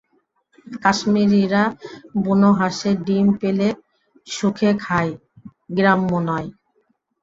[0.83, 1.63] কাশ্মীরীরা
[2.23, 3.67] বুনো হাঁসের ডিম পেলে
[4.27, 5.11] সুখে খায়,
[5.75, 6.47] গ্রাম্য নয়।